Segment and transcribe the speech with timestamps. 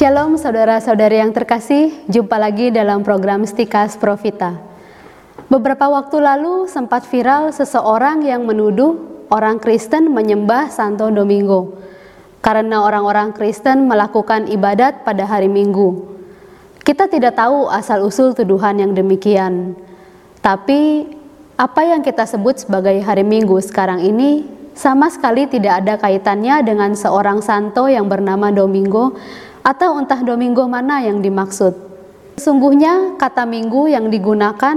[0.00, 4.56] Shalom saudara-saudari yang terkasih, jumpa lagi dalam program Stikas Profita.
[5.52, 8.96] Beberapa waktu lalu sempat viral seseorang yang menuduh
[9.28, 11.76] orang Kristen menyembah Santo Domingo
[12.40, 16.00] karena orang-orang Kristen melakukan ibadat pada hari Minggu.
[16.80, 19.76] Kita tidak tahu asal-usul tuduhan yang demikian.
[20.40, 21.12] Tapi
[21.60, 26.96] apa yang kita sebut sebagai hari Minggu sekarang ini sama sekali tidak ada kaitannya dengan
[26.96, 29.12] seorang santo yang bernama Domingo
[29.60, 31.76] atau entah Domingo mana yang dimaksud.
[32.40, 34.76] Sesungguhnya kata minggu yang digunakan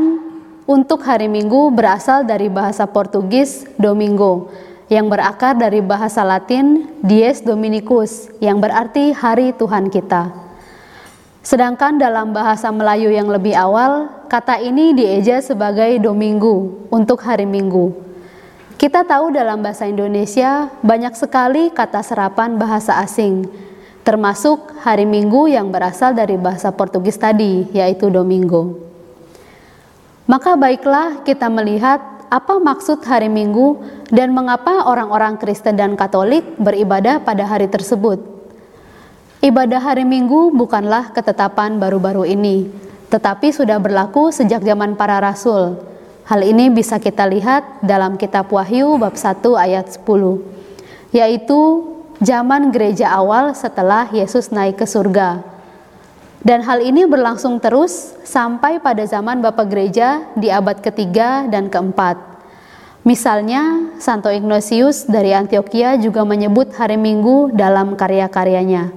[0.68, 4.52] untuk hari minggu berasal dari bahasa Portugis Domingo
[4.92, 10.32] yang berakar dari bahasa Latin Dies Dominicus yang berarti hari Tuhan kita.
[11.44, 17.92] Sedangkan dalam bahasa Melayu yang lebih awal, kata ini dieja sebagai Domingo untuk hari Minggu.
[18.80, 23.48] Kita tahu dalam bahasa Indonesia banyak sekali kata serapan bahasa asing
[24.04, 28.78] termasuk hari Minggu yang berasal dari bahasa Portugis tadi, yaitu Domingo.
[30.28, 33.80] Maka baiklah kita melihat apa maksud hari Minggu
[34.12, 38.20] dan mengapa orang-orang Kristen dan Katolik beribadah pada hari tersebut.
[39.44, 42.72] Ibadah hari Minggu bukanlah ketetapan baru-baru ini,
[43.12, 45.80] tetapi sudah berlaku sejak zaman para rasul.
[46.24, 50.40] Hal ini bisa kita lihat dalam kitab Wahyu bab 1 ayat 10,
[51.12, 51.60] yaitu
[52.22, 55.42] zaman gereja awal setelah Yesus naik ke surga.
[56.44, 62.20] Dan hal ini berlangsung terus sampai pada zaman Bapak Gereja di abad ketiga dan keempat.
[63.08, 68.92] Misalnya, Santo Ignatius dari Antioquia juga menyebut hari Minggu dalam karya-karyanya.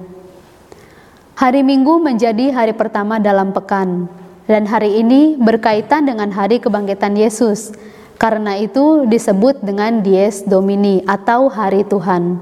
[1.39, 4.11] Hari Minggu menjadi hari pertama dalam pekan,
[4.47, 7.75] dan hari ini berkaitan dengan hari kebangkitan Yesus.
[8.17, 12.41] Karena itu disebut dengan Dies Domini atau Hari Tuhan.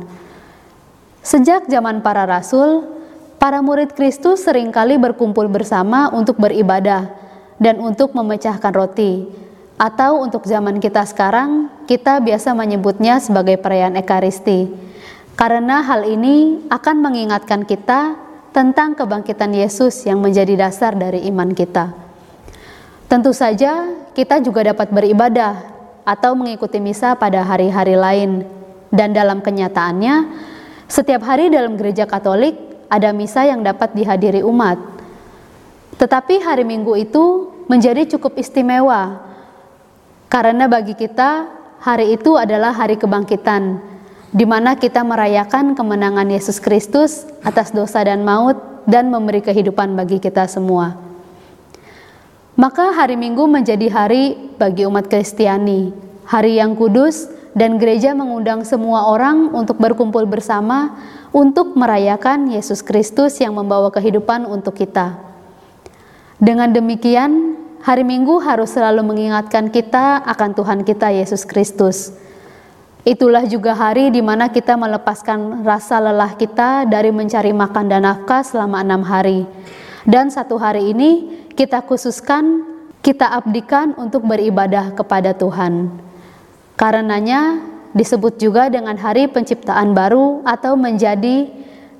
[1.25, 2.85] Sejak zaman para rasul,
[3.41, 7.09] para murid Kristus sering kali berkumpul bersama untuk beribadah
[7.57, 9.25] dan untuk memecahkan roti.
[9.81, 14.69] Atau untuk zaman kita sekarang, kita biasa menyebutnya sebagai perayaan Ekaristi.
[15.33, 18.21] Karena hal ini akan mengingatkan kita
[18.53, 21.89] tentang kebangkitan Yesus yang menjadi dasar dari iman kita.
[23.09, 25.57] Tentu saja, kita juga dapat beribadah
[26.05, 28.45] atau mengikuti misa pada hari-hari lain,
[28.93, 30.53] dan dalam kenyataannya,
[30.85, 32.55] setiap hari dalam gereja Katolik
[32.89, 34.77] ada misa yang dapat dihadiri umat.
[35.97, 39.23] Tetapi hari Minggu itu menjadi cukup istimewa
[40.27, 41.47] karena bagi kita
[41.79, 43.79] hari itu adalah hari kebangkitan
[44.35, 50.19] di mana kita merayakan kemenangan Yesus Kristus atas dosa dan maut dan memberi kehidupan bagi
[50.19, 50.99] kita semua.
[52.55, 55.91] Maka hari Minggu menjadi hari bagi umat Kristiani,
[56.27, 60.99] hari yang kudus dan gereja mengundang semua orang untuk berkumpul bersama
[61.31, 65.15] untuk merayakan Yesus Kristus yang membawa kehidupan untuk kita.
[66.35, 72.11] Dengan demikian, hari Minggu harus selalu mengingatkan kita akan Tuhan kita Yesus Kristus.
[73.07, 78.43] Itulah juga hari di mana kita melepaskan rasa lelah kita dari mencari makan dan nafkah
[78.43, 79.47] selama enam hari.
[80.03, 82.67] Dan satu hari ini kita khususkan,
[82.99, 86.04] kita abdikan untuk beribadah kepada Tuhan.
[86.75, 87.63] Karenanya
[87.95, 91.47] disebut juga dengan hari penciptaan baru atau menjadi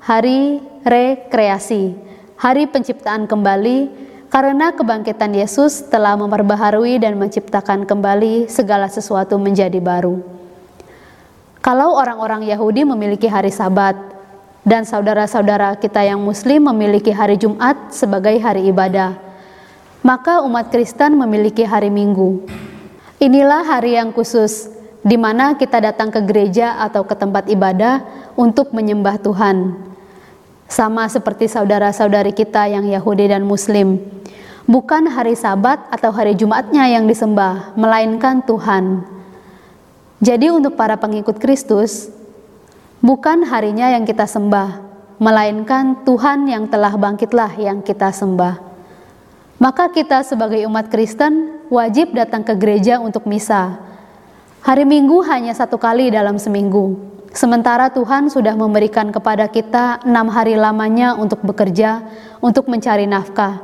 [0.04, 1.96] hari rekreasi,
[2.36, 3.88] hari penciptaan kembali
[4.28, 10.20] karena kebangkitan Yesus telah memperbaharui dan menciptakan kembali segala sesuatu menjadi baru.
[11.64, 13.96] Kalau orang-orang Yahudi memiliki hari Sabat
[14.68, 19.16] dan saudara-saudara kita yang Muslim memiliki hari Jumat sebagai hari ibadah,
[20.04, 22.65] maka umat Kristen memiliki hari Minggu.
[23.16, 24.68] Inilah hari yang khusus
[25.00, 28.04] di mana kita datang ke gereja atau ke tempat ibadah
[28.36, 29.72] untuk menyembah Tuhan.
[30.68, 34.02] Sama seperti saudara-saudari kita yang Yahudi dan Muslim.
[34.66, 39.06] Bukan hari Sabat atau hari Jumatnya yang disembah, melainkan Tuhan.
[40.20, 42.10] Jadi untuk para pengikut Kristus,
[42.98, 44.82] bukan harinya yang kita sembah,
[45.22, 48.75] melainkan Tuhan yang telah bangkitlah yang kita sembah.
[49.56, 53.80] Maka kita sebagai umat Kristen wajib datang ke gereja untuk misa.
[54.68, 57.00] Hari Minggu hanya satu kali dalam seminggu,
[57.32, 62.04] sementara Tuhan sudah memberikan kepada kita enam hari lamanya untuk bekerja,
[62.44, 63.64] untuk mencari nafkah.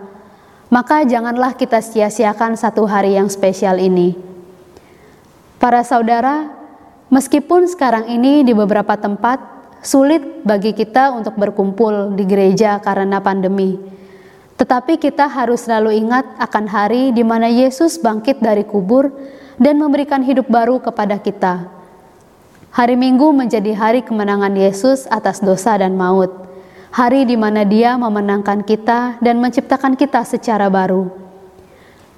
[0.72, 4.16] Maka janganlah kita sia-siakan satu hari yang spesial ini.
[5.60, 6.48] Para saudara,
[7.12, 9.44] meskipun sekarang ini di beberapa tempat
[9.84, 13.76] sulit bagi kita untuk berkumpul di gereja karena pandemi,
[14.62, 19.10] tetapi kita harus selalu ingat akan hari di mana Yesus bangkit dari kubur
[19.58, 21.66] dan memberikan hidup baru kepada kita.
[22.70, 26.30] Hari Minggu menjadi hari kemenangan Yesus atas dosa dan maut.
[26.92, 31.08] hari di mana Dia memenangkan kita dan menciptakan kita secara baru.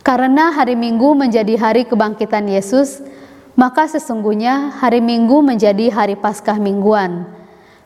[0.01, 3.05] Karena hari Minggu menjadi hari kebangkitan Yesus,
[3.53, 7.29] maka sesungguhnya hari Minggu menjadi hari Paskah mingguan.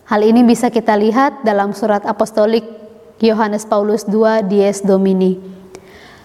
[0.07, 2.86] Hal ini bisa kita lihat dalam surat apostolik
[3.17, 5.41] Yohanes Paulus II Dies Domini.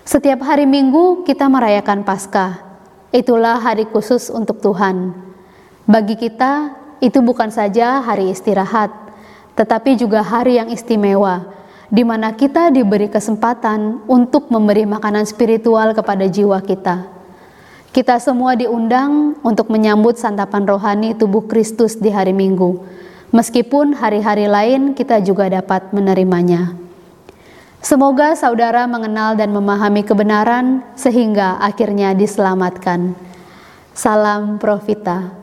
[0.04, 2.60] Setiap hari Minggu kita merayakan Paskah.
[3.08, 5.16] Itulah hari khusus untuk Tuhan.
[5.88, 8.92] Bagi kita, itu bukan saja hari istirahat,
[9.56, 11.48] tetapi juga hari yang istimewa,
[11.88, 17.08] di mana kita diberi kesempatan untuk memberi makanan spiritual kepada jiwa kita.
[17.88, 22.84] Kita semua diundang untuk menyambut santapan rohani tubuh Kristus di hari Minggu,
[23.32, 26.81] meskipun hari-hari lain kita juga dapat menerimanya.
[27.82, 33.19] Semoga saudara mengenal dan memahami kebenaran sehingga akhirnya diselamatkan.
[33.90, 35.41] Salam Profita.